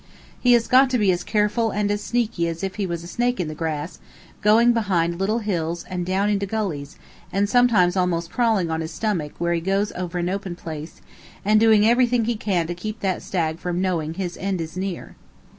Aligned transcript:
He 0.39 0.53
has 0.53 0.67
to 0.67 0.97
be 0.97 1.11
as 1.11 1.23
careful 1.23 1.69
and 1.69 1.91
as 1.91 2.01
sneaky 2.01 2.47
as 2.47 2.63
if 2.63 2.77
he 2.77 2.87
was 2.87 3.03
a 3.03 3.07
snake 3.07 3.39
in 3.39 3.49
the 3.49 3.53
grass, 3.53 3.99
going 4.41 4.73
behind 4.73 5.19
little 5.19 5.37
hills 5.37 5.83
and 5.91 6.03
down 6.07 6.27
into 6.27 6.47
gullies, 6.47 6.97
and 7.31 7.47
sometimes 7.47 7.95
almost 7.95 8.31
crawling 8.31 8.71
on 8.71 8.81
his 8.81 8.89
stomach 8.89 9.33
where 9.37 9.53
he 9.53 9.61
goes 9.61 9.91
over 9.91 10.17
an 10.17 10.27
open 10.27 10.55
place, 10.55 11.01
and 11.45 11.59
doing 11.59 11.87
everything 11.87 12.25
he 12.25 12.35
can 12.35 12.65
to 12.65 12.73
keep 12.73 13.01
that 13.01 13.21
stag 13.21 13.59
from 13.59 13.79
knowing 13.79 14.15
his 14.15 14.37
end 14.39 14.59
is 14.59 14.75
near. 14.75 15.15